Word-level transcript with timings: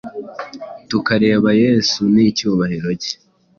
tukareba 0.89 1.49
Yesu 1.63 1.99
n’icyubahiro 2.13 2.89
Cye, 3.01 3.13